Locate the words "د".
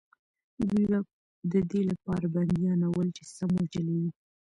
1.51-1.53